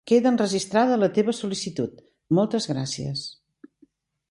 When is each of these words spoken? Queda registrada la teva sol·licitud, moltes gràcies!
Queda 0.09 0.29
registrada 0.43 0.95
la 1.01 1.09
teva 1.17 1.35
sol·licitud, 1.41 2.01
moltes 2.39 2.69
gràcies! 2.75 3.29